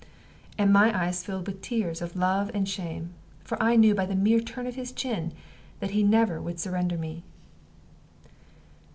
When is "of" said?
2.01-2.15, 4.65-4.73